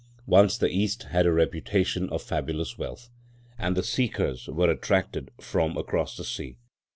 [0.25, 3.11] Once the East had her reputation of fabulous wealth,
[3.59, 6.57] and the seekers were attracted from across the sea.